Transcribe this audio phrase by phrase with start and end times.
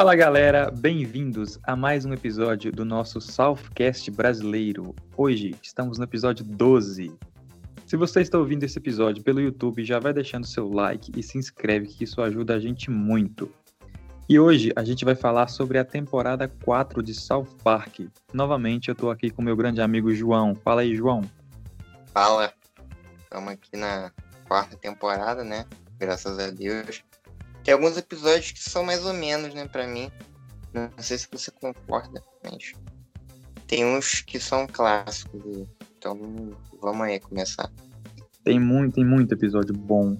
[0.00, 4.96] Fala galera, bem-vindos a mais um episódio do nosso Southcast brasileiro.
[5.14, 7.14] Hoje estamos no episódio 12.
[7.84, 11.36] Se você está ouvindo esse episódio pelo YouTube, já vai deixando seu like e se
[11.36, 13.52] inscreve que isso ajuda a gente muito.
[14.26, 18.00] E hoje a gente vai falar sobre a temporada 4 de South Park.
[18.32, 20.54] Novamente eu estou aqui com meu grande amigo João.
[20.54, 21.20] Fala aí, João.
[22.06, 22.50] Fala.
[23.22, 24.10] Estamos aqui na
[24.48, 25.66] quarta temporada, né?
[25.98, 27.04] Graças a Deus.
[27.64, 30.10] Tem alguns episódios que são mais ou menos, né, pra mim.
[30.72, 32.72] Não sei se você concorda, mas
[33.66, 35.66] tem uns que são clássicos.
[35.98, 36.18] Então
[36.80, 37.70] vamos aí começar.
[38.42, 40.16] Tem muito, tem muito episódio bom.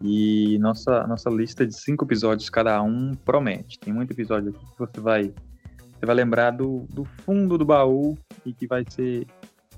[0.00, 3.78] E nossa, nossa lista de cinco episódios cada um promete.
[3.78, 8.16] Tem muito episódio aqui que você vai, você vai lembrar do, do fundo do baú
[8.44, 9.26] e que vai ser,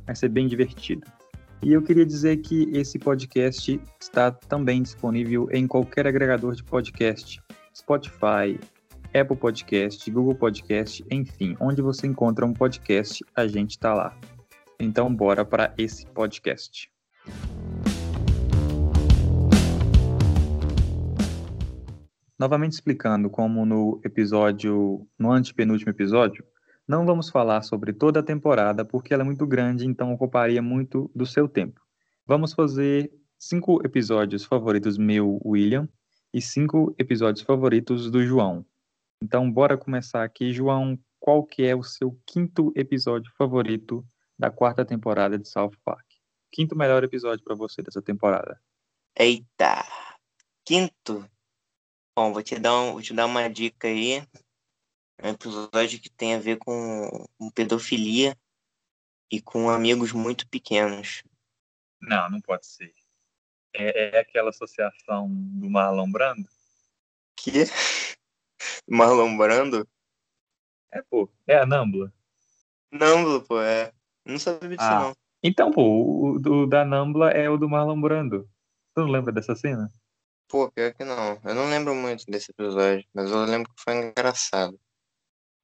[0.04, 1.06] vai ser bem divertido.
[1.62, 7.41] E eu queria dizer que esse podcast está também disponível em qualquer agregador de podcast,
[7.74, 8.59] Spotify,
[9.18, 14.16] Apple Podcast, Google Podcast, enfim, onde você encontra um podcast, a gente está lá.
[14.79, 16.90] Então, bora para esse podcast.
[22.38, 26.45] Novamente explicando como no episódio, no antepenúltimo episódio,
[26.87, 31.10] não vamos falar sobre toda a temporada porque ela é muito grande, então ocuparia muito
[31.15, 31.80] do seu tempo.
[32.26, 35.88] Vamos fazer cinco episódios favoritos meu, William,
[36.32, 38.65] e cinco episódios favoritos do João.
[39.23, 40.52] Então, bora começar aqui.
[40.52, 44.06] João, qual que é o seu quinto episódio favorito
[44.38, 46.04] da quarta temporada de South Park?
[46.52, 48.60] Quinto melhor episódio para você dessa temporada.
[49.18, 49.84] Eita!
[50.65, 51.28] Quinto?
[52.15, 54.23] Bom, vou te dar, um, vou te dar uma dica aí.
[55.18, 58.36] É um episódio que tem a ver com, com pedofilia
[59.30, 61.22] e com amigos muito pequenos.
[62.00, 62.92] Não, não pode ser.
[63.74, 66.48] É, é aquela associação do Marlon Brando?
[67.37, 67.64] Que?
[68.88, 69.88] Marlon Brando?
[70.92, 71.31] É, pô.
[71.47, 72.12] É a Nambla.
[72.93, 73.93] Nambla, pô, é.
[74.25, 75.00] Não sabia disso, ah.
[75.00, 75.16] não.
[75.43, 78.49] Então, pô, o, o da Nambla é o do Marlon Brando.
[78.94, 79.91] Tu não lembra dessa cena?
[80.49, 81.41] Pô, pior que não.
[81.44, 84.78] Eu não lembro muito desse episódio, mas eu lembro que foi engraçado.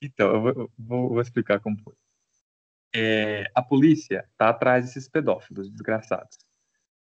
[0.03, 1.95] Então, eu vou, vou, vou explicar como foi.
[2.95, 6.37] É, a polícia tá atrás desses pedófilos desgraçados.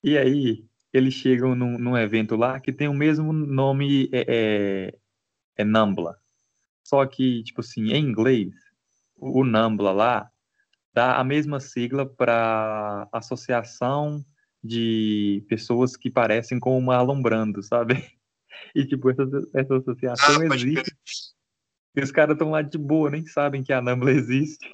[0.03, 4.98] E aí, eles chegam num, num evento lá que tem o mesmo nome, é, é,
[5.56, 6.19] é Nambla.
[6.84, 8.53] Só que, tipo assim, em inglês,
[9.16, 10.31] o, o Nambla lá
[10.92, 14.25] dá a mesma sigla para Associação
[14.62, 17.94] de Pessoas que Parecem com uma Alombrando, sabe?
[18.75, 19.22] E, tipo, essa,
[19.54, 20.92] essa associação ah, existe.
[21.98, 24.64] E os caras estão lá de boa, nem sabem que a Nambla existe.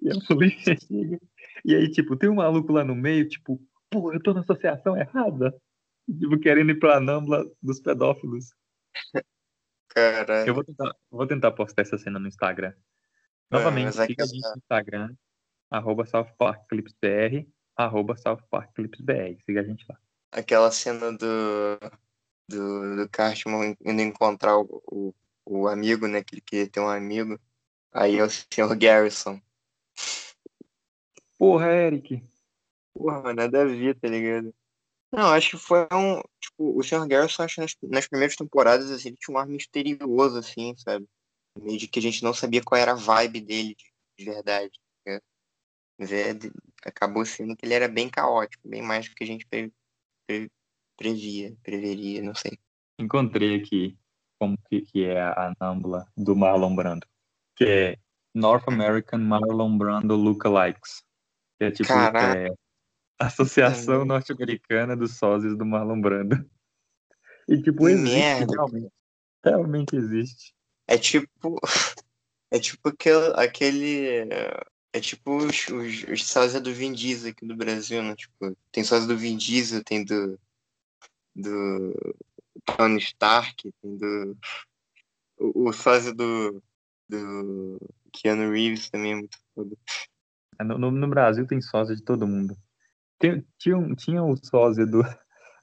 [0.00, 1.20] E a polícia chega.
[1.62, 3.60] E aí, tipo, tem um maluco lá no meio, tipo,
[3.90, 5.54] pô, eu tô na associação errada.
[6.06, 8.54] Tipo, querendo ir pra Nambla dos pedófilos.
[9.88, 10.48] Caralho.
[10.48, 12.72] Eu vou tentar, vou tentar postar essa cena no Instagram.
[13.50, 15.14] Novamente, é, siga a gente no Instagram,
[15.70, 19.38] arroba SouthParkClipsBR, arroba SouthParkClipsBR.
[19.44, 19.98] Siga a gente lá.
[20.32, 21.78] Aquela cena do,
[22.48, 25.14] do, do Cartman indo encontrar o, o
[25.48, 26.22] o amigo, né?
[26.22, 27.38] Que ele queria ter um amigo.
[27.92, 29.40] Aí é o senhor Garrison.
[31.38, 32.22] Porra, Eric.
[32.94, 34.54] Porra, nada a ver, tá ligado?
[35.10, 36.20] Não, acho que foi um.
[36.40, 39.46] Tipo, o senhor Garrison, acho que nas, nas primeiras temporadas, assim, ele tinha um ar
[39.46, 41.08] misterioso, assim, sabe?
[41.58, 43.84] Meio de que a gente não sabia qual era a vibe dele de,
[44.18, 44.78] de verdade.
[45.06, 45.20] Né?
[46.84, 49.72] acabou sendo que ele era bem caótico, bem mais do que a gente pre,
[50.26, 50.50] pre,
[50.96, 52.56] previa, preveria, não sei.
[52.98, 53.98] Encontrei aqui
[54.38, 57.06] como que, que é a Nambla do Marlon Brando,
[57.56, 57.98] que é
[58.34, 61.02] North American Marlon Brando Lookalikes,
[61.58, 62.52] que é tipo é,
[63.18, 66.48] Associação Norte-Americana dos Sósias do Marlon Brando.
[67.48, 68.92] E tipo, existe, realmente,
[69.44, 70.54] realmente existe.
[70.86, 71.58] É tipo,
[72.50, 74.28] é tipo aquele, aquele
[74.92, 78.14] é tipo os, os, os sósias do Vin Diesel aqui do Brasil, né?
[78.14, 80.38] Tipo, tem sósia do Vin Diesel, tem do
[81.34, 81.94] do
[82.76, 84.36] Tony Stark, do,
[85.38, 86.62] o, o sósia do,
[87.08, 87.78] do
[88.12, 89.76] Keanu Reeves também é muito foda.
[90.60, 92.56] É, no, no, no, Brasil tem sósia de todo mundo.
[93.18, 95.02] Tem, tinha, tinha o sósia do,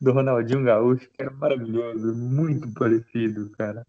[0.02, 3.86] do Ronaldinho Gaúcho, que era maravilhoso, muito parecido, cara.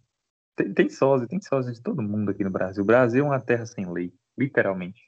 [0.56, 2.82] Tem, tem sósia, tem sósia de todo mundo aqui no Brasil.
[2.82, 5.00] O Brasil é uma terra sem lei, literalmente.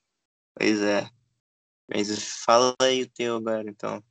[0.54, 1.08] Pois é.
[1.88, 4.02] Mas fala aí o teu agora, então.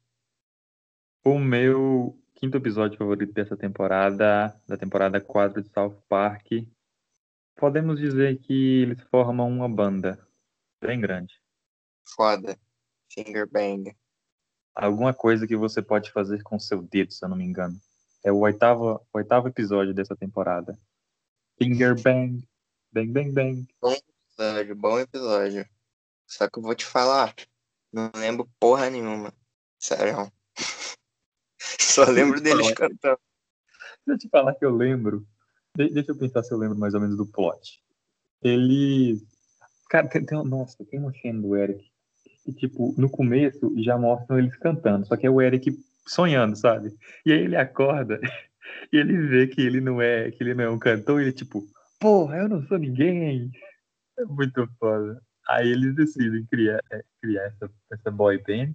[1.24, 6.46] O meu quinto episódio favorito dessa temporada, da temporada 4 de South Park.
[7.56, 10.24] Podemos dizer que eles formam uma banda
[10.80, 11.34] bem grande.
[12.16, 12.56] Foda.
[13.12, 13.92] Finger bang.
[14.76, 17.76] Alguma coisa que você pode fazer com seu dedo, se eu não me engano.
[18.24, 20.78] É o oitavo, oitavo episódio dessa temporada.
[21.58, 22.48] Finger Bang.
[22.92, 23.68] Bang, bang, bang.
[23.82, 25.68] Bom episódio, bom episódio.
[26.28, 27.34] Só que eu vou te falar,
[27.92, 29.34] não lembro porra nenhuma.
[29.80, 30.32] Sério.
[32.06, 33.20] Só lembro deles cantando.
[34.06, 35.26] Deixa eu te falar que eu lembro.
[35.76, 37.82] De- deixa eu pensar se eu lembro mais ou menos do plot.
[38.44, 39.20] Ele.
[39.90, 41.84] Cara, tem, tem, nossa, tem uma cena do Eric.
[42.46, 45.08] Que, tipo, no começo já mostram eles cantando.
[45.08, 46.96] Só que é o Eric sonhando, sabe?
[47.26, 48.20] E aí ele acorda
[48.94, 51.34] e ele vê que ele não é, que ele não é um cantor, e ele,
[51.34, 51.68] tipo,
[52.00, 53.52] porra, eu não sou ninguém.
[54.18, 55.22] É muito foda.
[55.50, 58.74] Aí eles decidem criar, é, criar essa, essa boy band.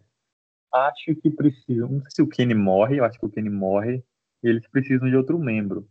[0.73, 1.89] Acho que precisam.
[1.89, 4.03] Não sei se o Kenny morre, eu acho que o Kenny morre.
[4.43, 5.89] E eles precisam de outro membro.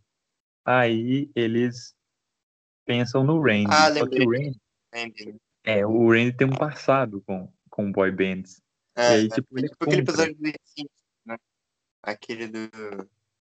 [0.64, 1.94] Aí eles
[2.84, 3.70] pensam no Randy.
[3.70, 4.50] Ah, só que lembrei.
[4.50, 4.54] o
[4.94, 8.60] Randy, é, o Randy tem um passado com, com boy bands.
[8.96, 10.42] É, E aí, é, tipo, ele é tipo aquele episódio do
[11.24, 11.36] né?
[12.02, 12.68] Aquele do.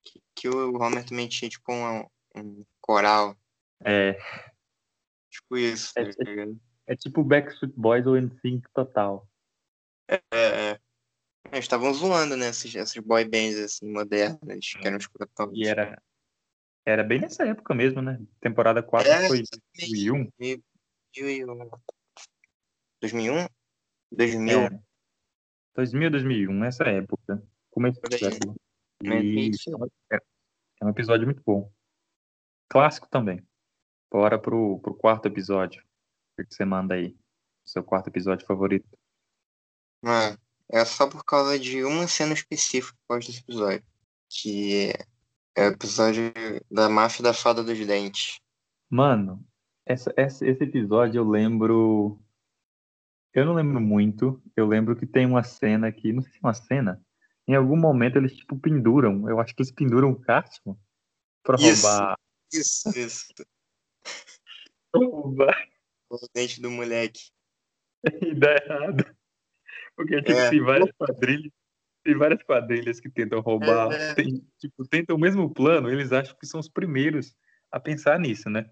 [0.03, 2.05] Que, que o Homer também tinha, tipo, um,
[2.35, 3.35] um coral.
[3.83, 4.17] É,
[5.35, 6.55] Tipo isso, tá É, é-
[6.87, 9.27] é tipo Backstreet Boys ou NSYNC total.
[10.07, 10.79] É, é.
[11.51, 12.49] Eles estavam zoando, né?
[12.49, 14.39] Esses, esses boy bands, assim, modernas,
[14.79, 15.51] que eram escrotões.
[15.53, 16.01] E era,
[16.85, 18.19] era bem nessa época mesmo, né?
[18.41, 19.43] Temporada 4 É, foi
[19.77, 20.29] 2001.
[20.39, 21.69] 2001.
[23.01, 23.47] 2001?
[24.11, 24.59] 2000?
[24.59, 24.79] É.
[25.75, 27.43] 2000, 2001, nessa época.
[27.69, 28.19] Começo do Por aí.
[28.19, 28.55] século.
[29.03, 29.69] Mas E isso.
[29.69, 30.15] é um- é,
[30.83, 31.71] é episódio muito bom.
[32.69, 33.45] Clássico também.
[34.11, 35.83] Bora pro, pro quarto episódio.
[36.39, 37.15] O que você manda aí?
[37.65, 38.87] Seu quarto episódio favorito.
[40.01, 40.37] Mano,
[40.71, 43.83] é só por causa de uma cena específica gosto desse episódio.
[44.29, 44.91] Que
[45.55, 46.31] é o episódio
[46.69, 48.39] da máfia da fada dos dentes.
[48.89, 49.45] Mano,
[49.85, 52.19] essa, essa- esse episódio eu lembro.
[53.33, 54.41] Eu não lembro muito.
[54.55, 56.11] Eu lembro que tem uma cena que.
[56.13, 57.01] Não sei se é uma cena.
[57.47, 59.29] Em algum momento eles, tipo, penduram.
[59.29, 60.75] Eu acho que eles penduram o Cartman
[61.43, 61.85] pra Isso.
[61.87, 62.17] roubar.
[62.51, 63.25] Isso, isso.
[64.95, 65.67] roubar
[66.09, 67.29] O dente do moleque.
[68.21, 69.15] e dá errado.
[69.95, 70.49] Porque, tipo, É.
[70.49, 71.51] tem várias quadrilhas.
[72.03, 73.91] Tem várias quadrilhas que tentam roubar.
[73.91, 74.13] É.
[74.13, 75.89] Tem, tipo, tentam o mesmo plano.
[75.89, 77.35] Eles acham que são os primeiros
[77.71, 78.69] a pensar nisso, né?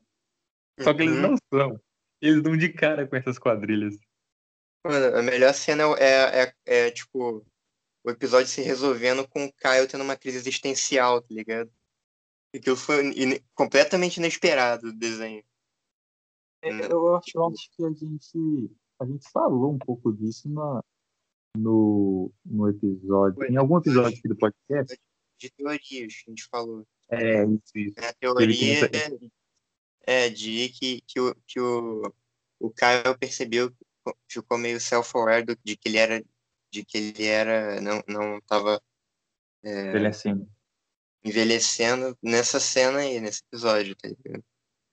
[0.80, 1.22] Só que eles Uhum.
[1.22, 1.80] não são.
[2.22, 3.98] Eles dão de cara com essas quadrilhas.
[4.86, 7.46] Mano, a melhor cena é, é, é, tipo,
[8.06, 11.72] o episódio se resolvendo com o Kyle tendo uma crise existencial, tá ligado?
[12.56, 15.44] Aquilo foi ine- completamente inesperado do desenho.
[16.62, 16.70] É?
[16.92, 18.72] Eu acho, eu acho que a gente,
[19.02, 20.84] a gente falou um pouco disso na,
[21.58, 23.36] no, no episódio.
[23.36, 23.50] Foi.
[23.50, 24.98] Em algum episódio aqui do podcast.
[25.40, 26.86] De teorias, a gente falou.
[27.10, 27.96] É, isso, isso.
[27.98, 29.20] A Ele tem teoria essa-
[30.06, 32.14] é de que, que, o, que o,
[32.60, 33.72] o Kyle percebeu,
[34.30, 36.24] ficou meio self-aware de que ele era,
[36.72, 38.82] de que ele era, não, não tava
[39.64, 40.46] é assim.
[41.24, 44.44] envelhecendo nessa cena aí, nesse episódio, tá ligado?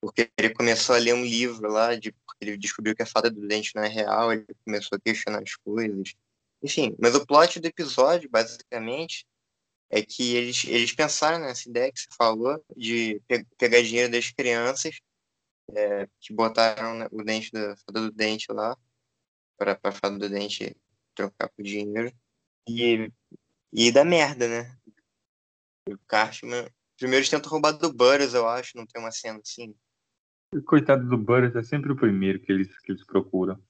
[0.01, 3.31] Porque ele começou a ler um livro lá, de, porque ele descobriu que a fada
[3.31, 6.15] do dente não é real, ele começou a questionar as coisas.
[6.63, 9.27] Enfim, mas o plot do episódio, basicamente,
[9.89, 14.31] é que eles, eles pensaram nessa ideia que você falou, de pe- pegar dinheiro das
[14.31, 15.01] crianças,
[15.75, 18.77] é, que botaram né, o dente da fada do dente lá,
[19.59, 20.77] para a fada do dente
[21.15, 22.13] trocar por dinheiro,
[22.69, 23.11] e,
[23.73, 24.77] e dá merda, né?
[25.89, 26.69] O Cartman.
[26.97, 29.75] Primeiro eles tentam roubar do Butters, eu acho, não tem uma cena assim.
[30.67, 33.61] Coitado do Butters é sempre o primeiro que eles, que eles procuram.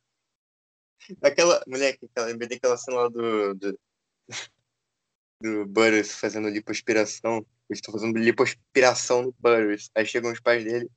[1.23, 3.79] Aquela, moleque, aquela, lembrei daquela cena lá do, do,
[5.43, 7.47] do Butters fazendo lipoaspiração.
[7.69, 9.91] Eles estão fazendo lipoaspiração no Butters.
[9.95, 10.91] Aí chegam os pais dele.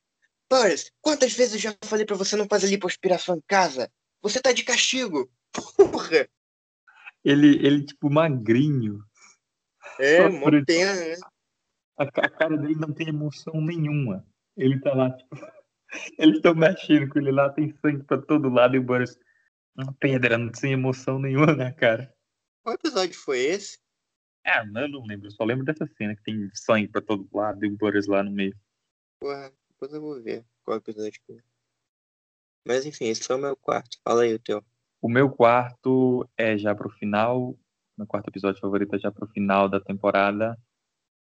[0.49, 3.91] Butters, quantas vezes eu já falei pra você não fazer lipoaspiração em casa?
[4.21, 5.29] Você tá de castigo.
[5.51, 6.27] Porra!
[7.23, 9.03] Ele, ele tipo, magrinho.
[9.99, 10.17] É,
[10.65, 11.15] pena, né?
[11.97, 14.25] A, a cara dele não tem emoção nenhuma.
[14.57, 15.29] Ele tá lá, tipo.
[16.17, 19.15] Eles estão mexendo com ele lá, tem sangue pra todo lado e o Butters.
[19.75, 22.13] Uma pedra, não tem emoção nenhuma na cara.
[22.63, 23.79] Qual episódio foi esse?
[24.45, 27.65] Ah, eu não lembro, eu só lembro dessa cena que tem sangue pra todo lado
[27.65, 28.55] e o Butters lá no meio.
[29.19, 31.41] Porra, depois eu vou ver qual episódio foi.
[32.65, 33.97] Mas enfim, esse foi o meu quarto.
[34.03, 34.63] Fala aí o teu.
[35.01, 37.57] O meu quarto é já pro final.
[37.97, 40.57] Meu quarto episódio favorito é já pro final da temporada.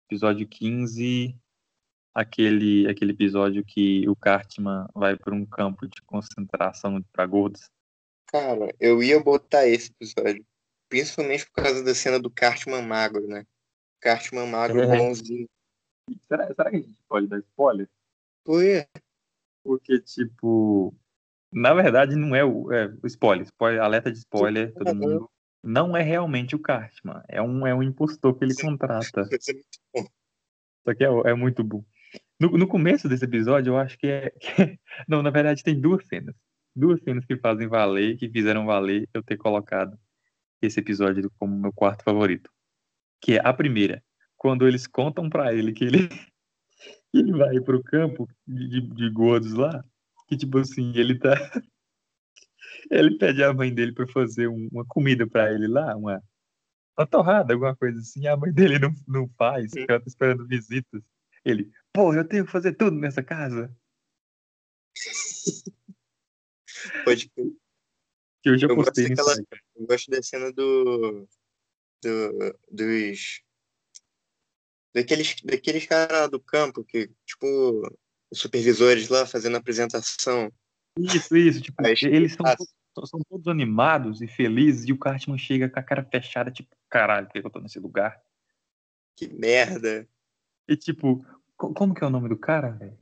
[0.09, 1.39] Episódio 15.
[2.15, 7.71] Aquele, aquele episódio que o Cartman vai para um campo de concentração para gordos.
[8.27, 10.45] Cara, eu ia botar esse episódio.
[10.89, 13.45] Principalmente por causa da cena do Cartman magro, né?
[14.01, 14.87] Cartman magro É.
[14.87, 15.49] bonzinho.
[16.29, 17.89] Será, será que a gente pode dar spoiler?
[18.47, 18.87] Ué,
[19.65, 20.95] Porque, tipo,
[21.51, 25.31] na verdade não é o, é, spoiler, spoiler, alerta de spoiler, todo mundo.
[25.63, 29.25] Não é realmente o Cartman, é um, é um impostor que ele contrata.
[29.25, 30.05] vai ser muito bom.
[30.85, 31.83] Só que é, é muito bom.
[32.39, 34.79] No, no começo desse episódio, eu acho que é, que é-
[35.09, 36.35] Não, na verdade, tem duas cenas.
[36.75, 39.99] Duas cenas que fazem valer, que fizeram valer eu ter colocado
[40.61, 42.51] esse episódio como meu quarto favorito.
[43.21, 44.03] Que é a primeira,
[44.37, 46.09] quando eles contam pra ele que ele,
[47.15, 49.85] ele vai pro campo de, de, gordos lá,
[50.29, 51.33] que tipo assim, ele tá.
[52.91, 56.23] Ele pede a mãe dele pra fazer um- uma comida pra ele lá, uma,
[56.99, 58.27] uma torrada, alguma coisa assim.
[58.27, 61.03] A mãe dele não, não faz, porque ela tá esperando visitas.
[61.45, 63.75] Ele, pô, eu tenho que fazer tudo nessa casa.
[67.05, 69.61] Pode Que eu já Eu gosto postei no daquela- Instagram.
[69.77, 71.29] Eu gosto da cena do.
[72.03, 73.43] do dos.
[74.95, 77.47] Daqueles, daqueles caras lá do campo que, tipo,
[78.31, 80.53] os supervisores lá fazendo a apresentação.
[80.97, 81.61] Isso, isso.
[81.61, 82.45] Tipo, Aí, eles são,
[82.95, 86.69] todos- são todos animados e felizes e o Cartman chega com a cara fechada, tipo,
[86.89, 88.23] caralho, por que eu tô nesse lugar?
[89.17, 90.09] Que merda.
[90.69, 92.97] E tipo, co- como que é o nome do cara, velho?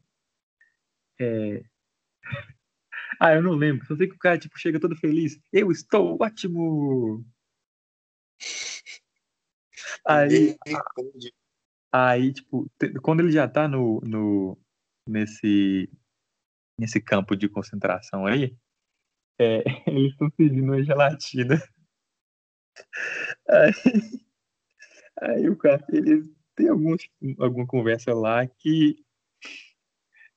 [1.21, 1.63] É...
[3.21, 3.87] Ah, eu não lembro.
[3.87, 5.39] Só sei que o cara, tipo, chega todo feliz.
[5.53, 7.25] Eu estou ótimo!
[10.07, 10.57] Aí,
[11.93, 12.71] aí tipo,
[13.03, 14.59] quando ele já tá no, no,
[15.07, 15.89] nesse,
[16.79, 18.57] nesse campo de concentração aí,
[19.39, 21.57] é, eles estão pedindo uma gelatina.
[23.49, 23.73] Aí,
[25.21, 29.05] aí o cara, ele tem alguns, alguma conversa lá que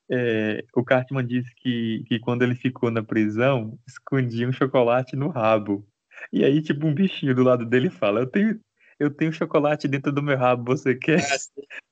[0.10, 5.30] é, o Cartman disse que, que quando ele ficou na prisão, escondia um chocolate no
[5.30, 5.88] rabo.
[6.32, 8.60] E aí, tipo, um bichinho do lado dele fala, eu tenho,
[9.00, 11.22] eu tenho chocolate dentro do meu rabo, você quer?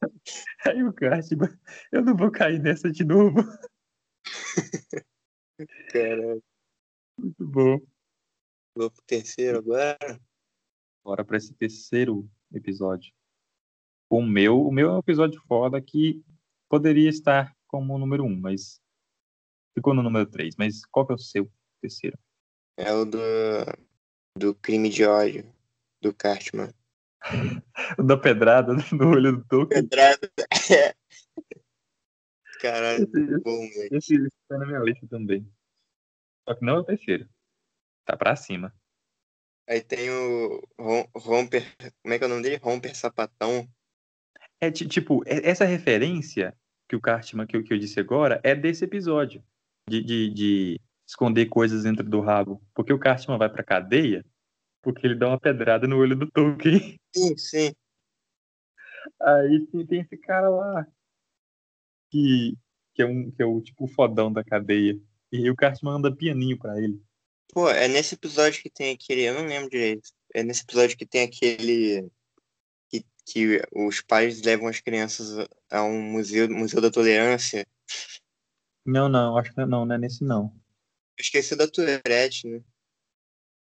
[0.01, 0.07] Ah,
[0.67, 1.49] Aí o Cartman,
[1.91, 3.43] eu não vou cair nessa de novo.
[5.91, 6.39] cara.
[7.17, 7.79] Muito bom.
[8.75, 10.19] Vou pro terceiro agora.
[11.03, 13.13] Bora pra esse terceiro episódio.
[14.09, 16.23] O meu, o meu é um episódio foda que
[16.69, 18.79] poderia estar como o número um, mas
[19.75, 20.55] ficou no número três.
[20.55, 21.51] Mas qual que é o seu
[21.81, 22.15] terceiro?
[22.77, 23.17] É o do.
[24.37, 25.51] Do crime de ódio.
[26.01, 26.71] Do Cartman.
[27.97, 29.81] O da pedrada no olho do Tolkien.
[29.81, 30.31] Pedrada.
[30.71, 30.93] É.
[32.61, 33.89] Caralho, Esse, bom, velho.
[33.97, 35.51] esse está na minha lista também.
[36.47, 37.27] Só que não é o terceiro.
[38.05, 38.73] Tá pra cima.
[39.67, 41.63] Aí tem o Rom- Romper.
[42.01, 42.57] Como é que é o nome dele?
[42.57, 43.67] Romper Sapatão.
[44.61, 46.55] É ti- tipo, essa referência
[46.93, 49.43] que o Cartman que que eu disse agora é desse episódio.
[49.89, 52.61] De, de, de esconder coisas dentro do rabo.
[52.73, 54.23] Porque o Cartman vai pra cadeia
[54.81, 56.99] porque ele dá uma pedrada no olho do Tolkien.
[57.15, 57.75] Sim, sim.
[59.19, 60.85] Aí tem, tem esse cara lá
[62.11, 62.55] que,
[62.93, 64.99] que, é um, que é o tipo fodão da cadeia.
[65.31, 67.01] E o Cartman anda pianinho pra ele.
[67.53, 69.21] Pô, é nesse episódio que tem aquele.
[69.21, 70.09] Eu não lembro direito.
[70.33, 72.11] É nesse episódio que tem aquele.
[73.25, 77.65] Que, os pais levam as crianças a um museu, museu da tolerância.
[78.85, 80.53] Não, não, acho que não, não é nesse não.
[81.17, 82.61] Esqueci da Tourette, né?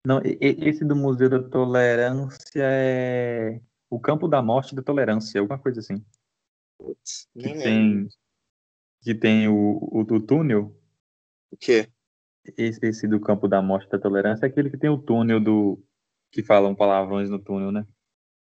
[0.05, 5.79] Não, esse do Museu da Tolerância é o Campo da Morte da Tolerância, alguma coisa
[5.79, 6.03] assim.
[6.77, 7.63] Putz, Que nem lembro.
[7.63, 8.09] tem,
[9.01, 10.77] que tem o, o, o túnel,
[11.51, 11.89] O quê?
[12.57, 15.81] esse, esse do Campo da Morte da Tolerância é aquele que tem o túnel do.
[16.31, 17.87] que falam palavrões no túnel, né?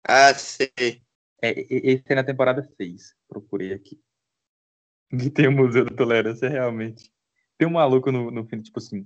[0.03, 1.01] Ah, sei.
[1.41, 3.99] É, esse é na temporada 6, procurei aqui.
[5.09, 7.11] Que tem o Museu da Tolerância realmente.
[7.57, 9.05] Tem um maluco no, no fim, tipo assim.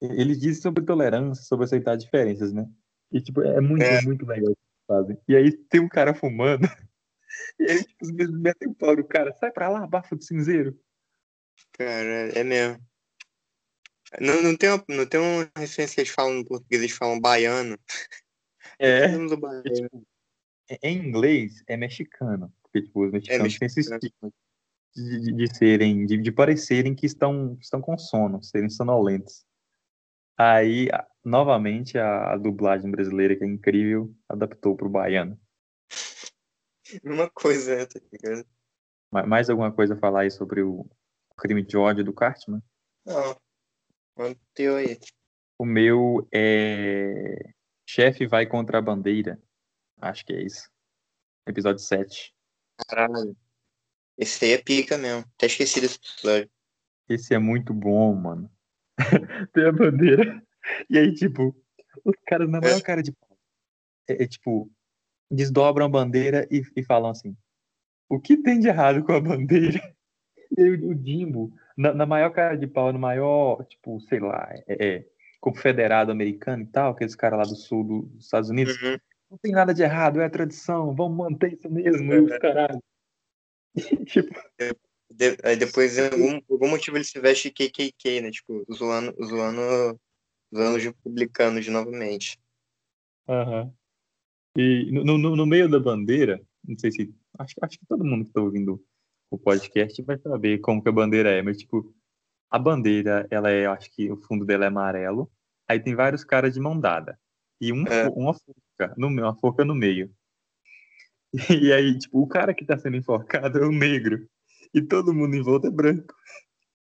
[0.00, 2.68] Ele diz sobre tolerância, sobre aceitar diferenças, né?
[3.12, 4.02] E tipo, é muito, É.
[4.02, 5.18] muito legal o que fazem.
[5.28, 6.62] E aí tem um cara fumando.
[7.58, 10.24] E aí, tipo, os meus metem o pau do cara, sai pra lá, bafo de
[10.24, 10.78] cinzeiro.
[11.72, 12.80] Cara, é mesmo.
[14.20, 17.20] Não, não, tem uma, não tem uma referência que eles falam no português, eles falam
[17.20, 17.76] baiano.
[18.78, 19.08] É.
[19.36, 19.62] Baiano.
[19.64, 20.06] tipo,
[20.82, 22.52] em inglês é mexicano.
[22.62, 24.32] Porque, tipo, os mexicanos têm esse estigma
[24.94, 29.44] de, de, de serem, de, de parecerem que estão, estão com sono, serem sonolentos.
[30.36, 30.88] Aí,
[31.24, 35.38] novamente, a, a dublagem brasileira, que é incrível, adaptou pro baiano.
[37.04, 38.46] Uma coisa, né, tá ligado?
[39.12, 40.86] Ma- Mais alguma coisa a falar aí sobre o
[41.36, 42.62] crime de ódio do Cartman?
[43.06, 43.36] Não.
[44.16, 44.98] Manda o teu aí.
[45.58, 47.52] O meu é.
[47.88, 49.40] Chefe vai contra a bandeira.
[50.04, 50.68] Acho que é isso.
[51.48, 52.34] Episódio 7.
[52.88, 53.34] Caralho.
[54.18, 55.24] Esse aí é pica mesmo.
[55.34, 56.50] Até esqueci desse episódio.
[57.08, 58.50] Esse é muito bom, mano.
[59.52, 60.42] Tem a bandeira.
[60.90, 61.56] E aí, tipo,
[62.04, 63.38] os caras na maior cara de pau.
[64.08, 64.70] É, é, tipo,
[65.30, 67.34] desdobram a bandeira e, e falam assim:
[68.08, 69.80] o que tem de errado com a bandeira?
[70.56, 74.46] E aí o Jimbo, na, na maior cara de pau, no maior, tipo, sei lá,
[74.68, 75.06] é, é,
[75.40, 78.96] confederado americano e tal, aqueles caras lá do sul do- dos Estados Unidos, Uhum.
[79.30, 82.82] Não tem nada de errado, é a tradição, vamos manter isso mesmo, e os caralho.
[83.76, 84.34] E, tipo,
[85.10, 88.30] De, aí depois, em algum, algum motivo, ele se veste KKK, né?
[88.30, 90.00] Tipo, zoando, zoando,
[90.54, 92.38] zoando os republicanos novamente.
[93.28, 93.72] Aham.
[94.56, 97.14] E no, no, no meio da bandeira, não sei se.
[97.38, 98.82] Acho, acho que todo mundo que tá ouvindo
[99.30, 101.92] o podcast vai saber como que a bandeira é, mas tipo,
[102.48, 105.30] a bandeira, ela é, acho que o fundo dela é amarelo,
[105.66, 107.18] aí tem vários caras de mão dada.
[107.60, 108.08] E um, É.
[108.10, 108.32] uma
[108.76, 110.14] forca, no, meio- uma forca no meio.
[111.50, 114.28] E aí, tipo, o cara que tá sendo enforcado é o negro.
[114.72, 116.14] E todo mundo em volta é branco.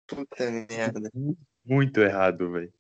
[0.07, 1.11] Puta merda.
[1.65, 2.73] Muito errado, velho.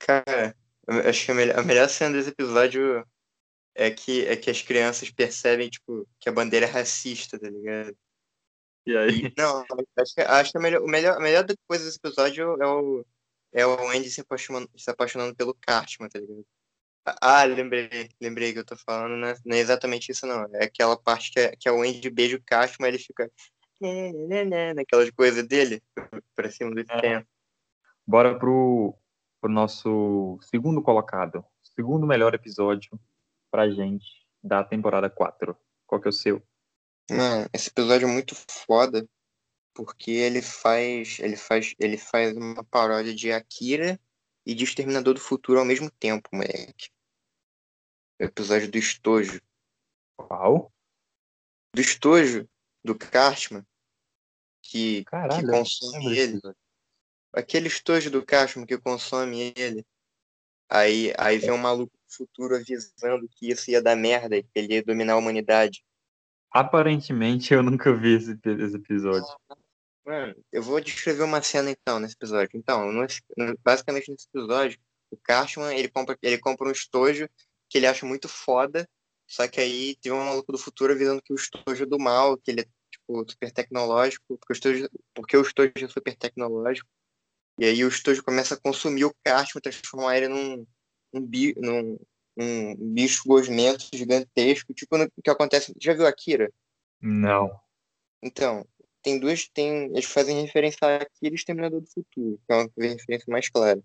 [0.00, 0.56] Cara,
[0.88, 3.06] eu acho que a melhor, a melhor cena desse episódio
[3.74, 7.96] é que, é que as crianças percebem, tipo, que a bandeira é racista, tá ligado?
[8.86, 9.32] E aí?
[9.36, 9.64] Não,
[9.98, 13.04] acho que, acho que a, melhor, o melhor, a melhor coisa desse episódio é o,
[13.52, 16.44] é o Andy se apaixonando, se apaixonando pelo Cartman, tá ligado?
[17.20, 20.44] Ah, lembrei, lembrei que eu tô falando, não é, não é exatamente isso, não.
[20.54, 23.30] É aquela parte que, é, que é o Andy beija o Cartman, ele fica
[23.80, 25.82] né, né, né, naquelas coisas dele,
[26.34, 27.00] pra cima do Ah.
[27.00, 27.28] tempo.
[28.06, 28.94] Bora pro,
[29.40, 31.44] pro nosso segundo colocado.
[31.62, 32.98] Segundo melhor episódio
[33.50, 34.06] pra gente
[34.42, 35.56] da temporada 4.
[35.86, 36.42] Qual que é o seu?
[37.52, 38.34] Esse episódio é muito
[38.66, 39.06] foda
[39.74, 44.00] porque ele faz, ele faz, ele faz uma paródia de Akira
[44.44, 46.88] e de Exterminador do Futuro ao mesmo tempo, moleque.
[48.18, 49.40] Episódio do estojo.
[50.16, 50.72] Qual?
[51.74, 52.48] Do estojo
[52.82, 53.64] do Cartman
[54.62, 56.40] que, que Caralho, não consome ele.
[57.32, 59.84] Aquele estojo do Cartman que consome ele.
[60.68, 64.50] Aí, aí vem um maluco do futuro avisando que isso ia dar merda e que
[64.54, 65.84] ele ia dominar a humanidade.
[66.50, 69.28] Aparentemente eu nunca vi esse, esse episódio.
[70.04, 72.50] Mano, eu vou descrever uma cena então nesse episódio.
[72.54, 73.06] Então, no-
[73.62, 74.80] basicamente nesse episódio,
[75.10, 77.28] o Cashman ele compra, ele compra um estojo
[77.76, 78.88] que ele acha muito foda,
[79.26, 82.38] só que aí tem um maluco do futuro avisando que o estojo é do mal,
[82.38, 86.88] que ele é tipo super tecnológico, porque o estojo, porque o estojo é super tecnológico.
[87.58, 90.66] E aí o estojo começa a consumir o Cashman, transformar ele num,
[91.12, 91.98] um bi, num,
[92.38, 95.74] um bicho gosmento gigantesco, tipo no que acontece.
[95.78, 96.50] Já viu Akira?
[97.02, 97.60] Não.
[98.22, 98.66] Então,
[99.02, 102.70] tem duas, tem, eles fazem referência a Akira e Exterminador do Futuro, que é uma
[102.78, 103.82] referência mais clara.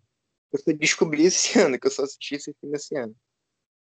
[0.54, 3.14] Eu só descobri esse ano, que eu só assisti esse filme esse ano.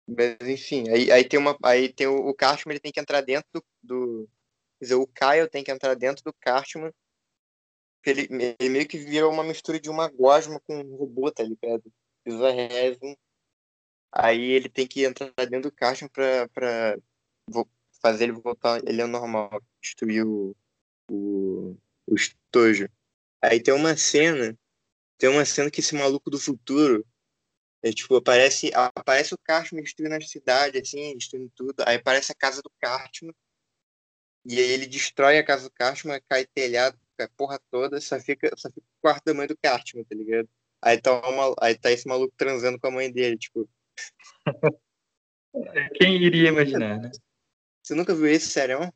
[0.07, 3.21] Mas, enfim, aí, aí tem uma, aí tem o, o Cartman, ele tem que entrar
[3.23, 4.31] dentro do, do-
[4.79, 6.93] quer dizer, o Kyle tem que entrar dentro do Cartman,
[8.05, 8.29] ele,
[8.61, 11.83] ele meio que vira uma mistura de uma gosma com um robô, tá ligado?
[12.25, 13.17] Bizarrésimo.
[14.13, 16.99] Aí ele tem que entrar dentro do Cartman pra, pra
[18.01, 19.51] fazer ele voltar, ele é normal,
[19.83, 20.57] destruir o,
[21.11, 22.89] o, o estojo.
[23.43, 24.59] Aí tem uma cena,
[25.19, 27.07] tem uma cena que esse maluco do futuro,
[27.83, 31.83] é, tipo, aparece, aparece o Cartman destruindo a cidade, assim, destruindo tudo.
[31.87, 33.35] Aí aparece a casa do Cartman,
[34.45, 38.51] e aí ele destrói a casa do Cartman, cai telhado, a porra toda, só fica,
[38.57, 40.49] só fica o quarto da mãe do Cartman, tá ligado?
[40.83, 43.69] Aí tá, uma, aí tá esse maluco transando com a mãe dele, tipo,
[45.95, 47.11] Quem iria imaginar, né?
[47.83, 48.93] você nunca viu esse, sério?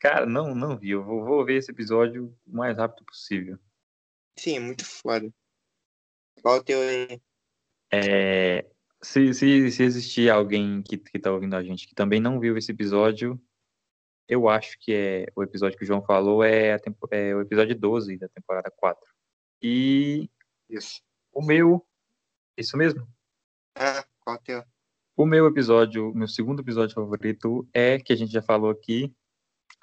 [0.00, 0.90] Cara, não, não vi.
[0.90, 3.58] Eu vou, vou ver esse episódio o mais rápido possível.
[4.38, 5.30] Sim, é muito foda.
[6.40, 7.20] Qual o teu aí?
[7.92, 8.66] É,
[9.02, 12.56] se, se, se existir alguém que, que tá ouvindo a gente que também não viu
[12.56, 13.40] esse episódio,
[14.28, 17.76] eu acho que é o episódio que o João falou é, tempo- é o episódio
[17.76, 19.02] 12 da temporada 4.
[19.62, 20.30] E
[20.68, 21.02] Isso.
[21.32, 21.84] o meu,
[22.56, 23.06] isso mesmo?
[23.74, 24.62] Ah, qual o teu?
[25.16, 29.12] O meu episódio, meu segundo episódio favorito é, que a gente já falou aqui,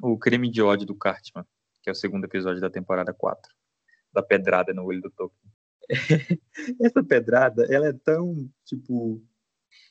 [0.02, 1.46] o Crime de Ódio do Cartman,
[1.84, 3.54] que é o segundo episódio da temporada 4,
[4.14, 5.52] da pedrada no olho do Tolkien.
[6.82, 9.24] Essa pedrada, ela é tão, tipo,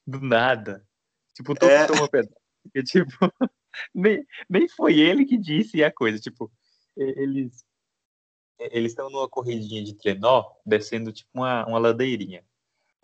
[0.07, 0.87] do nada.
[1.35, 1.87] Tipo, o Tolkien É.
[1.87, 2.41] toma pedrada.
[2.73, 3.07] Que, tipo,
[3.95, 6.19] nem, nem foi ele que disse a coisa.
[6.19, 6.51] Tipo,
[6.97, 7.65] eles
[8.59, 12.43] eles estão numa corridinha de trenó, descendo, tipo, uma, uma ladeirinha.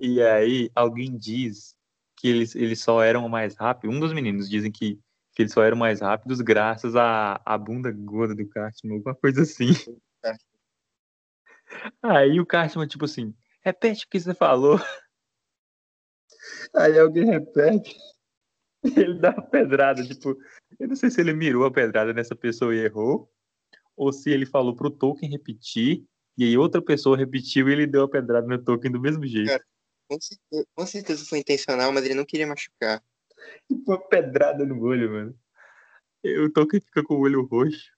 [0.00, 1.76] E aí, alguém diz
[2.16, 3.94] que eles, eles só eram mais rápidos.
[3.94, 4.98] Um dos meninos dizem que,
[5.34, 9.42] que eles só eram mais rápidos graças à, à bunda gorda do Cartman, alguma coisa
[9.42, 9.66] assim.
[12.04, 12.08] É.
[12.16, 14.78] Aí o Cartman, tipo assim, repete o que você falou.
[16.74, 17.96] Aí alguém repete.
[18.84, 20.36] Ele dá uma pedrada, tipo,
[20.78, 23.30] eu não sei se ele mirou a pedrada nessa pessoa e errou,
[23.96, 26.04] ou se ele falou pro Tolkien repetir,
[26.36, 29.48] e aí outra pessoa repetiu e ele deu a pedrada no Tolkien do mesmo jeito.
[29.48, 29.64] Cara,
[30.08, 33.00] Com certeza, com certeza foi intencional, mas ele não queria machucar.
[33.68, 35.38] Tipo, uma pedrada no olho, mano.
[36.24, 37.92] E O Tolkien fica com o olho roxo.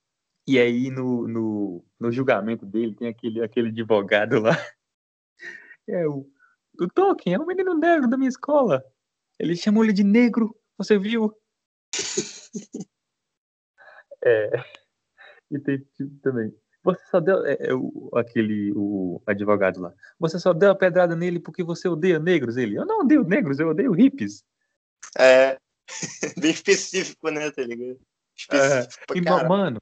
[0.47, 4.51] E aí, no, no, no julgamento dele, tem aquele, aquele advogado lá.
[5.87, 6.27] É o,
[6.79, 8.83] o Tolkien, é um menino negro da minha escola.
[9.37, 11.31] Ele chamou ele de negro, você viu?
[14.23, 14.49] É.
[15.51, 16.51] E tem tipo também.
[16.83, 17.45] Você só deu.
[17.45, 18.71] É, é, o, aquele.
[18.75, 19.93] O advogado lá.
[20.19, 22.75] Você só deu a pedrada nele porque você odeia negros, ele.
[22.75, 24.43] Eu não odeio negros, eu odeio hippies.
[25.17, 25.57] É.
[26.39, 27.99] Bem específico, né, tá ligado?
[28.35, 29.17] Específico é.
[29.17, 29.77] E, mano,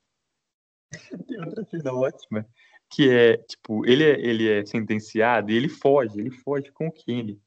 [1.28, 2.48] tem outra cena ótima.
[2.90, 6.92] Que é, tipo, ele é, ele é sentenciado e ele foge, ele foge com o
[6.92, 7.42] Kenny.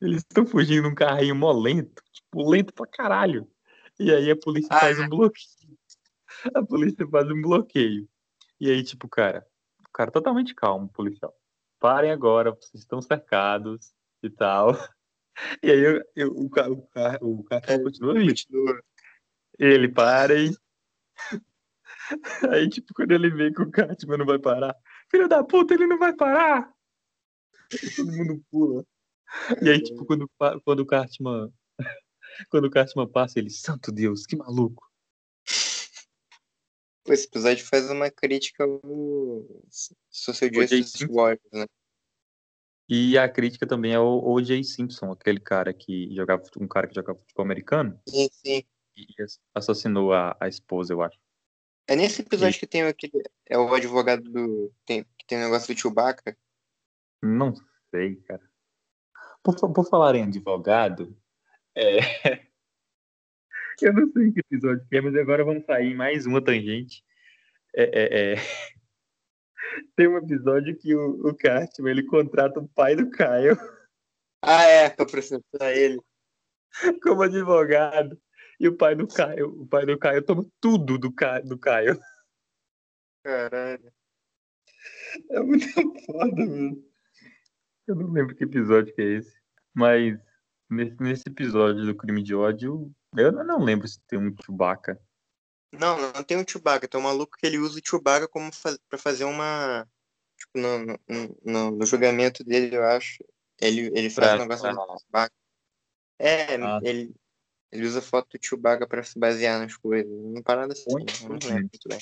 [0.00, 3.48] Eles estão fugindo num carrinho mó lento, tipo, lento pra caralho.
[3.98, 5.78] E aí a polícia ah, faz um bloqueio.
[6.54, 8.08] A polícia faz um bloqueio.
[8.60, 9.46] E aí, tipo, cara,
[9.80, 11.34] o cara totalmente calmo, policial.
[11.80, 14.72] Parem agora, vocês estão cercados e tal.
[15.62, 16.88] E aí eu, eu, o, o,
[17.20, 18.28] o, o cara é, continua vindo.
[18.30, 18.82] Continua.
[19.56, 20.50] Ele para e.
[22.52, 24.74] Aí, tipo, quando ele vê que o Cartman não vai parar,
[25.10, 26.72] filho da puta, ele não vai parar!
[27.96, 28.84] todo mundo pula.
[29.62, 30.30] E aí, tipo, quando,
[30.64, 31.52] quando o Cartman.
[32.50, 34.86] Quando o Cartman passa, ele, santo Deus, que maluco.
[37.06, 39.64] Esse episódio faz uma crítica ao
[40.08, 41.66] Social Justice Warriors, né?
[42.88, 44.62] E a crítica também é o O.J.
[44.62, 47.98] Simpson, aquele cara que jogava um cara que jogava futebol americano.
[48.08, 48.62] Sim, sim.
[48.96, 49.06] E
[49.54, 51.18] assassinou a, a esposa, eu acho.
[51.88, 52.60] É nesse episódio e...
[52.60, 53.22] que tem aquele.
[53.46, 54.72] É o advogado do.
[54.84, 56.36] Tem, que tem o um negócio do Chewbacca?
[57.22, 57.54] Não
[57.90, 58.42] sei, cara.
[59.42, 61.16] Por, por falar em advogado,
[61.74, 61.98] é...
[63.80, 67.04] Eu não sei que episódio que é, mas agora vamos sair em mais uma tangente.
[67.74, 68.34] É, é, é...
[69.94, 73.56] Tem um episódio que o, o Cartman, ele contrata o pai do Caio.
[74.42, 76.00] Ah, é, pra processar ele.
[77.02, 78.20] Como advogado.
[78.60, 81.40] E o pai do Caio, o pai do Caio toma tudo do, Ca...
[81.40, 82.00] do Caio.
[83.22, 83.92] Caralho.
[85.30, 85.66] É muito
[86.06, 86.84] foda, mano.
[87.86, 89.38] Eu não lembro que episódio que é esse.
[89.72, 90.18] Mas
[90.68, 95.00] nesse, nesse episódio do crime de ódio, eu não lembro se tem um Chewbacca.
[95.72, 96.88] Não, não tem um Chewbacca.
[96.88, 99.86] Tem um maluco que ele usa o Chewbacca como faz, pra fazer uma.
[100.36, 100.98] Tipo, no, no,
[101.44, 103.24] no, no, julgamento dele, eu acho.
[103.60, 105.34] Ele, ele faz pra, um negócio do Chewbacca.
[106.18, 106.80] É, ah.
[106.82, 107.14] ele,
[107.70, 110.10] ele usa foto do Chewbacca pra se basear nas coisas.
[110.10, 110.84] Uma parada assim.
[110.90, 111.98] Point não lembro muito bem.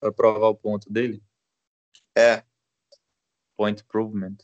[0.00, 1.22] Pra provar o ponto dele?
[2.16, 2.42] É.
[3.56, 4.36] Point improvement.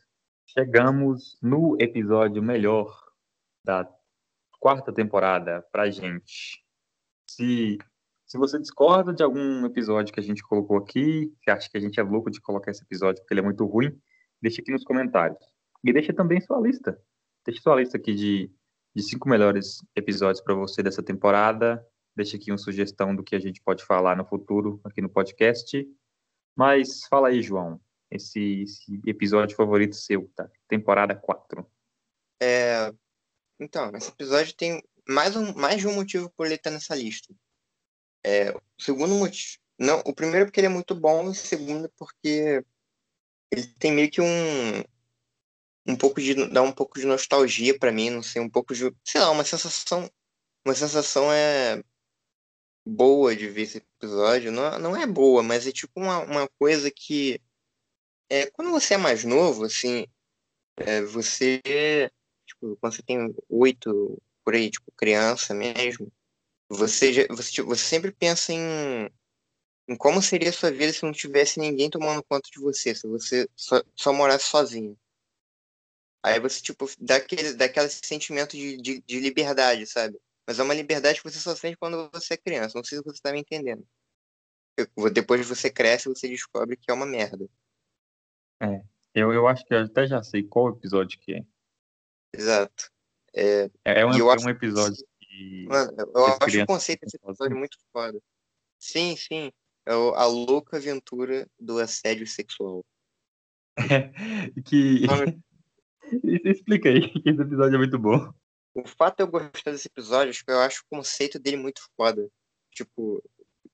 [0.46, 3.10] Chegamos no episódio melhor
[3.64, 3.88] da
[4.58, 6.64] quarta temporada pra gente.
[7.28, 7.78] Se,
[8.26, 11.80] se você discorda de algum episódio que a gente colocou aqui, que acha que a
[11.80, 13.98] gente é louco de colocar esse episódio porque ele é muito ruim,
[14.42, 15.38] deixa aqui nos comentários.
[15.84, 17.00] E deixa também sua lista.
[17.46, 18.52] Deixa sua lista aqui de,
[18.94, 21.84] de cinco melhores episódios para você dessa temporada.
[22.14, 25.86] Deixa aqui uma sugestão do que a gente pode falar no futuro aqui no podcast.
[26.56, 30.50] Mas fala aí, João, esse, esse episódio favorito seu, tá?
[30.68, 31.64] Temporada 4.
[32.42, 32.92] É,
[33.58, 37.34] então, esse episódio tem mais, um, mais de um motivo por ele estar nessa lista.
[38.24, 39.58] É, o segundo motivo.
[39.78, 42.62] Não, o primeiro é porque ele é muito bom, e o segundo é porque
[43.50, 44.84] ele tem meio que um.
[45.86, 46.34] Um pouco de.
[46.50, 48.92] dá um pouco de nostalgia para mim, não sei, um pouco de.
[49.04, 50.10] sei lá, uma sensação.
[50.64, 51.82] Uma sensação é
[52.84, 54.52] boa de ver esse episódio.
[54.52, 57.40] Não, não é boa, mas é tipo uma, uma coisa que.
[58.28, 60.06] É, quando você é mais novo, assim,
[60.76, 61.60] é, você
[62.60, 66.12] tipo, quando você tem oito, por aí, tipo, criança mesmo,
[66.68, 69.10] você, você, tipo, você sempre pensa em,
[69.88, 73.06] em como seria a sua vida se não tivesse ninguém tomando conta de você, se
[73.08, 74.96] você só, só morasse sozinho.
[76.22, 80.18] Aí você, tipo, dá aquele, dá aquele sentimento de, de, de liberdade, sabe?
[80.46, 82.76] Mas é uma liberdade que você só sente quando você é criança.
[82.76, 83.86] Não sei se você tá me entendendo.
[85.12, 87.48] Depois você cresce você descobre que é uma merda.
[88.62, 88.82] É,
[89.14, 91.44] eu, eu acho que eu até já sei qual episódio que é.
[92.34, 92.90] Exato.
[93.34, 95.66] É, é, é um, é um episódio que.
[95.66, 98.20] Mano, eu acho o conceito desse episódio muito foda.
[98.78, 99.52] Sim, sim.
[99.86, 102.84] É a louca aventura do assédio sexual.
[104.66, 105.06] que.
[106.44, 108.32] Explica aí, que esse episódio é muito bom.
[108.74, 112.28] O fato de eu gostar desse episódio que eu acho o conceito dele muito foda.
[112.72, 113.22] Tipo,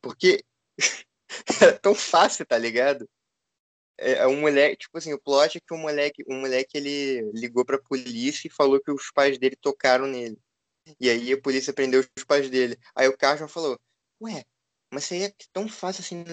[0.01, 0.43] porque
[1.63, 3.09] é tão fácil, tá ligado?
[3.99, 7.31] É, é um moleque, tipo assim, o plot é que um moleque, um moleque ele
[7.33, 10.39] ligou pra polícia e falou que os pais dele tocaram nele.
[11.01, 12.77] E aí a polícia prendeu os pais dele.
[12.95, 13.79] Aí o Carson falou:
[14.23, 14.45] Ué,
[14.93, 16.25] mas seria tão fácil assim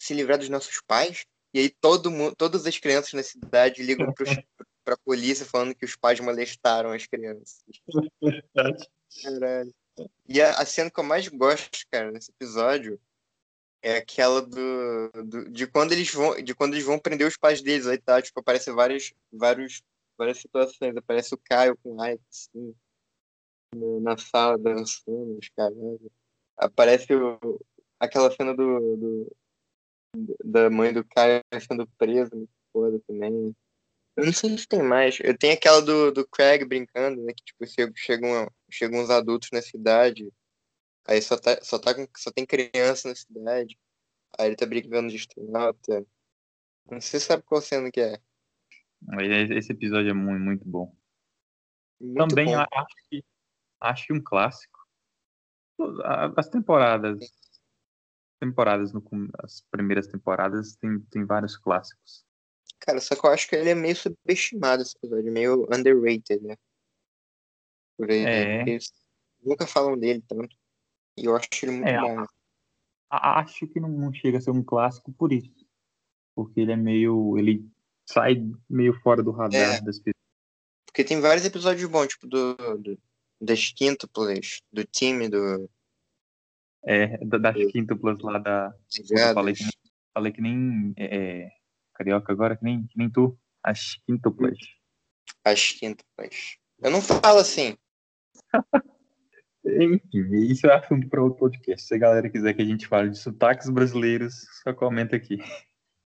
[0.00, 1.24] se livrar dos nossos pais?
[1.54, 4.30] E aí todo mundo, todas as crianças na cidade ligam pros,
[4.84, 7.62] pra polícia falando que os pais molestaram as crianças.
[9.22, 9.74] Caralho.
[10.28, 12.98] E a, a cena que eu mais gosto, cara, nesse episódio
[13.82, 17.60] é aquela do, do, de quando eles vão de quando eles vão prender os pais
[17.60, 19.82] deles aí tá tipo aparece vários vários
[20.16, 22.74] várias situações aparece o Caio com o Ike assim,
[23.74, 25.76] na sala dançando os caras
[26.56, 27.60] aparece o,
[27.98, 29.36] aquela cena do, do
[30.44, 33.54] da mãe do cara sendo presa, muito foda também.
[34.16, 35.18] Eu não sei se tem mais.
[35.20, 37.32] Eu tenho aquela do, do Craig brincando, né?
[37.34, 40.30] Que tipo, chegam, chegam uns adultos na cidade,
[41.06, 43.78] aí só, tá, só, tá com, só tem criança na cidade.
[44.38, 46.06] Aí ele tá brincando de astronauta.
[46.90, 48.20] Não sei se sabe qual cena que é.
[49.56, 50.94] Esse episódio é muito, muito bom.
[52.00, 52.60] Muito Também bom.
[52.60, 53.24] acho que,
[53.80, 54.78] acho que um clássico.
[56.36, 57.18] As temporadas.
[58.40, 59.02] Temporadas, no,
[59.42, 62.26] as primeiras temporadas, tem, tem vários clássicos.
[62.80, 66.56] Cara, só que eu acho que ele é meio subestimado esse episódio, meio underrated, né?
[67.96, 68.64] Por aí, É.
[68.64, 68.78] né?
[69.42, 70.56] Nunca falam dele tanto.
[71.16, 72.20] E eu acho ele muito É, bom.
[72.20, 72.26] né?
[73.10, 75.52] Acho que não, chega a ser um clássico por isso.
[76.34, 77.36] Porque ele é meio.
[77.38, 77.68] Ele
[78.08, 78.36] sai
[78.68, 79.80] meio fora do radar É.
[79.82, 80.14] das pessoas.
[80.86, 82.98] Porque tem vários episódios bons, tipo do, do
[83.40, 85.68] das quíntuplas, do time, do
[86.84, 88.74] É, da- das quíntuplas lá da.
[89.34, 89.64] Falei que,
[90.14, 90.94] falei que nem.
[90.96, 91.50] é,
[91.94, 93.38] carioca agora, que nem, que nem tu.
[93.62, 94.58] As quíntuplas.
[95.44, 96.56] as quíntuplas.
[96.80, 97.76] Eu não falo assim.
[99.64, 101.86] Enfim, isso é assunto para outro podcast.
[101.86, 105.38] Se a galera quiser que a gente fale de sotaques brasileiros, só comenta aqui.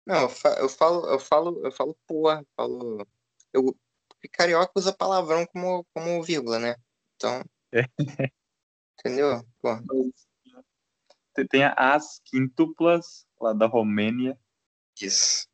[0.04, 3.06] Não, eu, fa- eu falo, eu falo, eu falo porra, eu falo.
[3.52, 3.76] Eu,
[4.32, 6.74] carioca usa palavrão como, como vírgula, né?
[7.14, 7.44] Então.
[7.72, 7.84] É.
[8.98, 9.44] Entendeu?
[9.60, 9.68] Pô,
[11.50, 14.36] Tem- as quíntuplas lá da Romênia.
[15.00, 15.46] isso.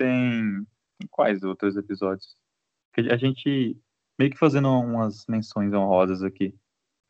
[0.00, 0.66] Tem.
[0.98, 2.34] tem quais outros episódios?
[2.94, 3.78] Que a gente
[4.18, 6.54] meio que fazendo umas menções honrosas aqui.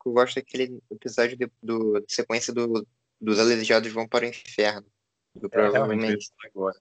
[0.05, 2.85] Eu gosto daquele episódio de, do, de sequência do,
[3.19, 4.87] dos aleijados vão para o inferno.
[5.35, 6.29] Do É, provavelmente.
[6.45, 6.79] agora.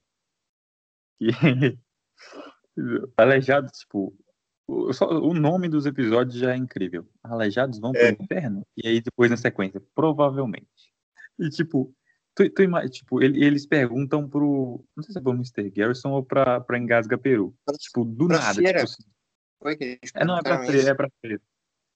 [1.20, 1.28] E...
[3.16, 4.16] Aleijados, tipo,
[4.66, 7.06] o, só, o nome dos episódios já é incrível.
[7.22, 8.12] Aleijados vão É.
[8.14, 8.66] pro inferno?
[8.76, 10.92] E aí depois na sequência, provavelmente.
[11.38, 11.94] E tipo,
[12.44, 15.70] tu, tu ima- tipo ele- eles perguntam pro, não sei se é pro Mr.
[15.70, 17.54] Garrison ou pra, pra Engasga Peru.
[17.78, 18.62] Tipo, do Pra nada.
[18.62, 19.02] Tipo, assim,
[19.62, 20.88] Oi, que eles é, não, é pra isso.
[20.88, 21.42] é pra feira.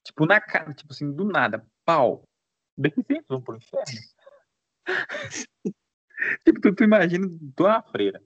[0.03, 2.23] Tipo, na cara, tipo assim, do nada, pau.
[2.77, 3.85] Deficientes vão pro inferno?
[6.45, 8.21] tipo, tu, tu imagina, tu é uma freira.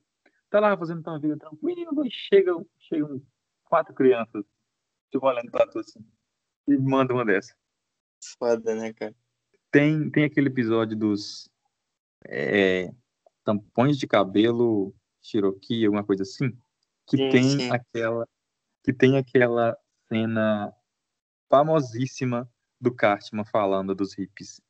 [0.49, 3.21] Tá lá fazendo tua vida tranquila, e chegam, chegam
[3.65, 4.43] quatro crianças,
[5.11, 6.03] tipo, olhando pra tu assim,
[6.67, 7.55] e manda uma dessa.
[8.37, 9.15] Foda, né, cara?
[9.71, 11.47] Tem, tem aquele episódio dos
[12.27, 12.91] é,
[13.43, 16.57] tampões de cabelo Cherokee, alguma coisa assim,
[17.07, 17.71] que Sim, tem sim.
[17.71, 18.27] aquela
[18.83, 19.77] que tem aquela
[20.07, 20.73] cena
[21.49, 24.61] famosíssima do Cartman falando dos hippies.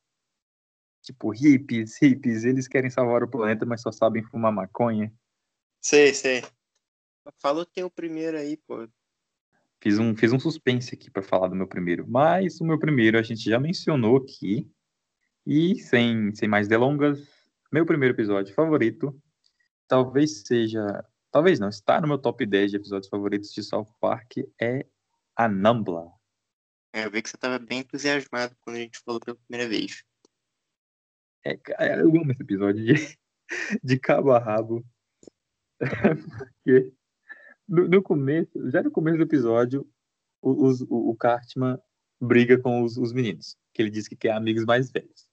[1.02, 5.12] Tipo, hippies, hippies, eles querem salvar o planeta, mas só sabem fumar maconha.
[5.80, 6.42] Sei, sei.
[7.38, 8.88] Fala o teu primeiro aí, pô.
[9.82, 13.18] Fiz um, fiz um suspense aqui para falar do meu primeiro, mas o meu primeiro
[13.18, 14.70] a gente já mencionou aqui.
[15.46, 17.39] E sem, sem mais delongas,
[17.70, 19.14] meu primeiro episódio favorito
[19.90, 21.04] talvez seja.
[21.32, 24.86] Talvez não, está no meu top 10 de episódios favoritos de South Park é
[25.36, 26.10] a Nambla.
[26.92, 30.04] É, eu vi que você tava bem entusiasmado quando a gente falou pela primeira vez.
[31.44, 33.18] É, cara, eu amo esse episódio de,
[33.82, 34.84] de cabo a rabo.
[36.64, 36.92] Porque
[37.68, 39.88] no, no começo, já no começo do episódio,
[40.42, 41.80] o, o, o Cartman
[42.20, 45.28] briga com os, os meninos, que ele diz que quer amigos mais velhos.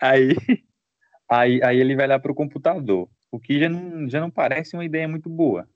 [0.00, 0.28] Aí,
[1.30, 4.84] aí, aí ele vai lá pro computador, o que já não, já não parece uma
[4.84, 5.68] ideia muito boa.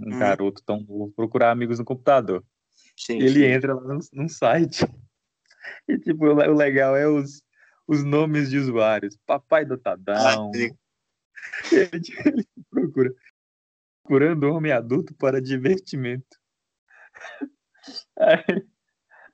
[0.00, 0.18] Um Uhum.
[0.18, 2.42] garoto tão novo procurar amigos no computador.
[2.96, 3.44] Sim, Ele sim.
[3.44, 4.84] entra lá num, num site.
[5.86, 7.42] E, tipo, o o legal é os,
[7.86, 9.16] os nomes de usuários.
[9.26, 10.50] Papai Ah, Dotadão.
[10.54, 10.70] sim.
[11.70, 11.88] ele,
[12.26, 13.14] ele procura.
[14.02, 16.38] Procurando homem adulto para divertimento.
[18.18, 18.66] Aí,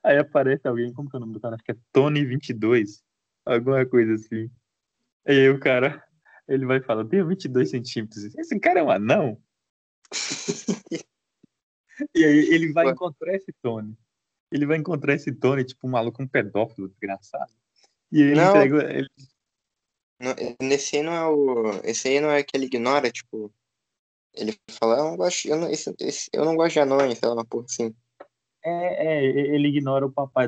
[0.03, 1.55] aí aparece alguém, como que é o nome do cara?
[1.55, 3.03] Acho que é Tony22.
[3.45, 4.51] Alguma coisa assim.
[5.26, 6.04] E aí o cara,
[6.46, 8.34] ele vai falar, tenho 22 centímetros.
[8.36, 9.40] Esse cara é um anão?
[12.14, 12.92] E aí ele vai Ué.
[12.92, 13.96] encontrar esse Tony.
[14.52, 17.50] Ele vai encontrar esse Tony, tipo um maluco, um pedófilo desgraçado.
[18.12, 18.48] E ele Não.
[18.48, 18.92] entrega.
[18.92, 19.08] Ele,
[20.20, 21.70] Não, nesse aí não é o.
[21.82, 23.52] Esse aí não é que ele ignora, tipo.
[24.34, 27.26] Ele fala, eu não gosto, eu não, esse, esse- eu não gosto de anões, sei
[27.28, 27.94] lá, uma porra assim.
[28.62, 30.46] é, é, ele ignora o papai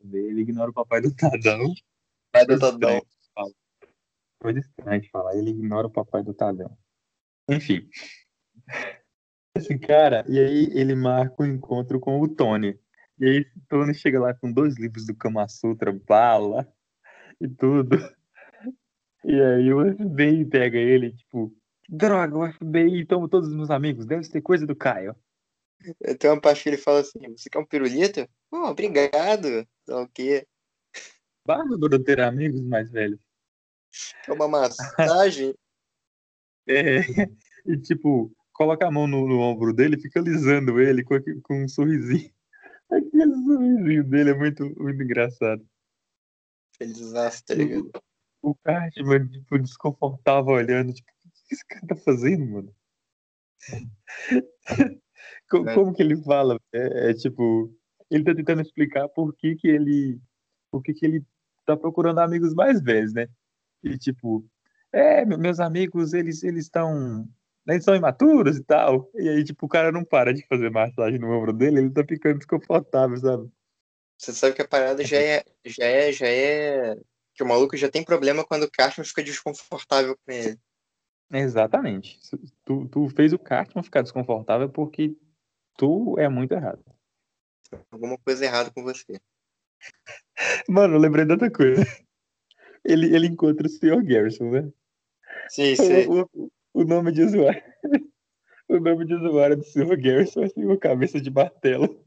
[0.00, 1.72] eu ver, ele ignora o papai dotadão.
[2.32, 3.21] Vai Coisa estranha de falar.
[4.42, 5.36] Coisa estranha de falar.
[5.36, 6.76] Ele ignora o papai dotadão.
[7.48, 7.88] Enfim.
[9.54, 12.76] Esse cara, e aí ele marca o encontro com o Tony.
[13.18, 16.66] E aí esse Tony chega lá com dois livros do Kama Sutra, bala
[17.38, 17.98] e tudo.
[19.22, 21.54] E aí o FBI pega ele, tipo,
[21.86, 25.14] droga, o FBI toma todos os meus amigos, deve ser coisa do Caio.
[26.18, 28.26] Tem uma parte que ele fala assim, você quer um pirulito?
[28.50, 29.68] Oh, obrigado.
[29.86, 30.46] Lá o quê.
[31.46, 33.20] Bárbaro ter amigos mais velhos.
[34.26, 35.54] É uma massagem?
[36.64, 37.00] É,
[37.66, 41.64] e tipo, coloca a mão no, no ombro dele e fica alisando ele com, com
[41.64, 42.32] um sorrisinho.
[42.88, 45.66] Aquele sorrisinho dele é muito, muito engraçado.
[46.76, 47.90] Feliz tá ligado?
[48.42, 52.74] O Cartman, tipo, desconfortável olhando, tipo, o que esse cara tá fazendo, mano?
[55.48, 55.74] como, é.
[55.74, 56.58] como, que ele fala?
[56.72, 57.72] É, é, tipo,
[58.10, 60.20] ele tá tentando explicar por que que ele,
[60.70, 61.24] por que que ele
[61.64, 63.28] tá procurando amigos mais velhos, né?
[63.82, 64.44] E tipo,
[64.92, 67.28] é, meus amigos, eles eles estão
[67.66, 69.10] eles são imaturos e tal.
[69.14, 72.04] E aí, tipo, o cara não para de fazer massagem no ombro dele, ele tá
[72.04, 73.50] ficando desconfortável, sabe?
[74.18, 76.96] Você sabe que a parada já é, já é, já é.
[77.34, 80.58] Que o maluco já tem problema quando o Cartman fica desconfortável com ele.
[81.32, 82.20] Exatamente.
[82.64, 85.16] Tu, tu fez o Cartman ficar desconfortável porque
[85.76, 86.84] tu é muito errado.
[87.90, 89.18] Alguma coisa errada com você.
[90.68, 91.82] Mano, eu lembrei de outra coisa.
[92.84, 94.02] Ele, ele encontra o Sr.
[94.02, 94.72] Garrison, né?
[95.48, 96.06] Sim, sim.
[96.06, 97.62] O, o, o, nome de usuário.
[98.68, 100.00] O nome de usuário do Sr.
[100.00, 100.78] Garrison é Sr.
[100.78, 102.02] Cabeça de Martelo.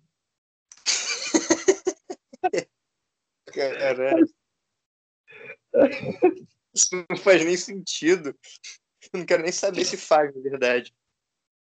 [3.53, 4.25] Caralho.
[6.73, 8.35] Isso não faz nem sentido.
[9.13, 10.95] Eu não quero nem saber se faz, na verdade.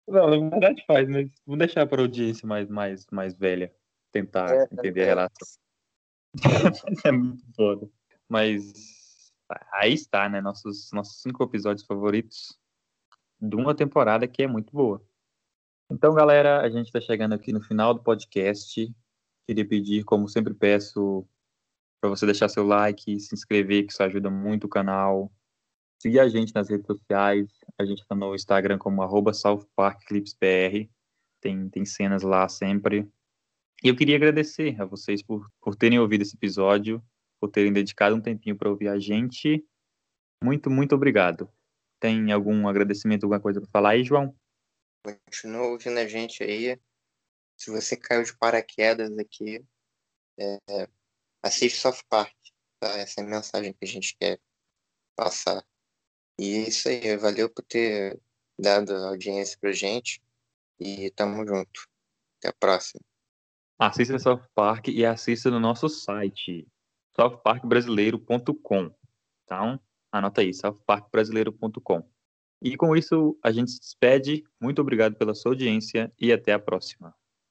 [0.09, 3.73] Não, na verdade faz, mas vamos deixar para a audiência mais, mais, mais velha
[4.11, 5.05] tentar é, entender é.
[5.05, 5.59] a relação.
[7.07, 7.89] é muito foda.
[8.29, 8.98] Mas
[9.73, 10.41] aí está, né?
[10.41, 12.59] Nossos, nossos cinco episódios favoritos
[13.41, 15.03] de uma temporada que é muito boa.
[15.91, 18.95] Então, galera, a gente está chegando aqui no final do podcast.
[19.47, 21.27] Queria pedir, como sempre peço,
[22.01, 25.33] para você deixar seu like, se inscrever, que isso ajuda muito o canal.
[26.01, 27.49] Seguir a gente nas redes sociais.
[27.79, 30.91] A gente está no Instagram como arroba SouthParkClipsBR.
[31.41, 33.09] Tem, tem cenas lá sempre.
[33.83, 37.03] E eu queria agradecer a vocês por, por terem ouvido esse episódio,
[37.41, 39.65] por terem dedicado um tempinho para ouvir a gente.
[40.43, 41.51] Muito, muito obrigado.
[42.01, 44.35] Tem algum agradecimento, alguma coisa para falar aí, João?
[45.03, 46.79] Continua ouvindo a gente aí.
[47.57, 49.65] Se você caiu de paraquedas aqui,
[50.39, 50.89] é,
[51.43, 52.35] assiste South Park.
[52.81, 52.89] Tá?
[52.99, 54.41] Essa é a mensagem que a gente quer
[55.17, 55.65] passar.
[56.39, 58.21] E é isso aí, valeu por ter
[58.59, 60.23] dado audiência pra gente.
[60.79, 61.89] E tamo junto.
[62.39, 63.01] Até a próxima.
[63.81, 66.67] Assista South Park e assista no nosso site,
[67.19, 68.91] southparkbrasileiro.com.
[69.45, 69.81] Então,
[70.13, 72.09] anota aí, southparkbrasileiro.com.
[72.63, 74.45] E com isso, a gente se despede.
[74.61, 77.15] Muito obrigado pela sua audiência e até a próxima.